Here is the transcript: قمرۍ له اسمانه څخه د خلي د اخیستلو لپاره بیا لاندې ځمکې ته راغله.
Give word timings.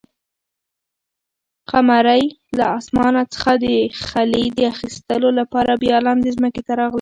قمرۍ 1.69 2.23
له 2.57 2.65
اسمانه 2.79 3.21
څخه 3.33 3.51
د 3.63 3.65
خلي 4.07 4.45
د 4.57 4.59
اخیستلو 4.73 5.29
لپاره 5.39 5.71
بیا 5.83 5.97
لاندې 6.07 6.29
ځمکې 6.37 6.61
ته 6.67 6.73
راغله. 6.79 6.89